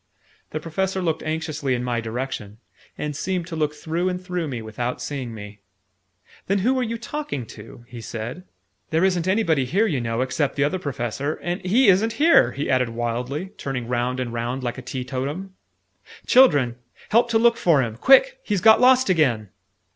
The 0.49 0.59
Professor 0.59 0.99
looked 0.99 1.21
anxiously 1.21 1.75
in 1.75 1.83
my 1.83 2.01
direction, 2.01 2.57
and 2.97 3.15
seemed 3.15 3.45
to 3.45 3.55
look 3.55 3.75
through 3.75 4.09
and 4.09 4.19
through 4.19 4.47
me 4.47 4.59
without 4.59 4.99
seeing 4.99 5.31
me. 5.31 5.59
"Then 6.47 6.57
who 6.65 6.79
are 6.79 6.83
you 6.83 6.97
talking 6.97 7.45
to?" 7.45 7.85
he 7.87 8.01
said. 8.01 8.43
"There 8.89 9.03
isn't 9.05 9.27
anybody 9.27 9.63
here, 9.63 9.85
you 9.85 10.01
know, 10.01 10.21
except 10.21 10.55
the 10.55 10.63
Other 10.63 10.79
Professor 10.79 11.35
and 11.43 11.63
he 11.63 11.87
isn't 11.87 12.13
here!" 12.13 12.51
he 12.53 12.67
added 12.67 12.89
wildly, 12.89 13.49
turning 13.59 13.87
round 13.87 14.19
and 14.19 14.33
round 14.33 14.63
like 14.63 14.79
a 14.79 14.81
teetotum. 14.81 15.53
"Children! 16.25 16.77
Help 17.09 17.29
to 17.29 17.37
look 17.37 17.55
for 17.57 17.83
him! 17.83 17.95
Quick! 17.97 18.39
He's 18.41 18.59
got 18.59 18.81
lost 18.81 19.07
again!" 19.07 19.49